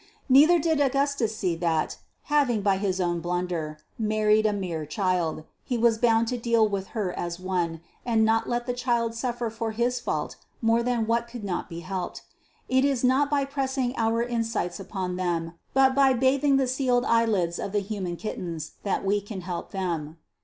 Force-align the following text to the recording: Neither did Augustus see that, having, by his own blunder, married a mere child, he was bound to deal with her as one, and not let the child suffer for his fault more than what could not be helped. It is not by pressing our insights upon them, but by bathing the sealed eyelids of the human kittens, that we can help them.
Neither 0.27 0.57
did 0.57 0.79
Augustus 0.81 1.37
see 1.37 1.55
that, 1.57 1.97
having, 2.23 2.63
by 2.63 2.77
his 2.77 2.99
own 2.99 3.19
blunder, 3.19 3.77
married 3.99 4.47
a 4.47 4.51
mere 4.53 4.83
child, 4.83 5.43
he 5.63 5.77
was 5.77 5.99
bound 5.99 6.27
to 6.29 6.39
deal 6.39 6.67
with 6.67 6.87
her 6.97 7.13
as 7.13 7.39
one, 7.39 7.81
and 8.03 8.25
not 8.25 8.49
let 8.49 8.65
the 8.65 8.73
child 8.73 9.13
suffer 9.13 9.51
for 9.51 9.73
his 9.73 9.99
fault 9.99 10.37
more 10.59 10.81
than 10.81 11.05
what 11.05 11.27
could 11.27 11.43
not 11.43 11.69
be 11.69 11.81
helped. 11.81 12.23
It 12.67 12.83
is 12.83 13.03
not 13.03 13.29
by 13.29 13.45
pressing 13.45 13.93
our 13.95 14.23
insights 14.23 14.79
upon 14.79 15.17
them, 15.17 15.53
but 15.71 15.93
by 15.93 16.13
bathing 16.13 16.57
the 16.57 16.65
sealed 16.65 17.05
eyelids 17.05 17.59
of 17.59 17.71
the 17.71 17.77
human 17.79 18.15
kittens, 18.15 18.71
that 18.81 19.05
we 19.05 19.21
can 19.21 19.41
help 19.41 19.69
them. 19.69 20.17